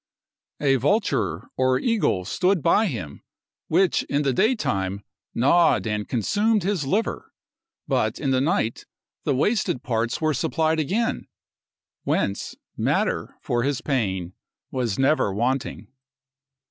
A 0.59 0.77
vulture 0.77 1.47
or 1.57 1.77
eagle 1.77 2.25
stood 2.25 2.63
by 2.63 2.87
him, 2.87 3.21
which 3.67 4.01
in 4.09 4.23
the 4.23 4.33
daytime 4.33 5.03
gnawed 5.35 5.85
and 5.85 6.09
consumed 6.09 6.63
his 6.63 6.87
liver; 6.87 7.31
but 7.87 8.17
in 8.17 8.31
the 8.31 8.41
night 8.41 8.87
the 9.25 9.35
wasted 9.35 9.83
parts 9.83 10.19
were 10.19 10.33
supplied 10.33 10.79
again; 10.79 11.27
whence 12.03 12.55
matter 12.75 13.35
for 13.41 13.61
his 13.61 13.81
pain 13.81 14.33
was 14.71 14.97
never 14.97 15.31
wanting. 15.31 15.87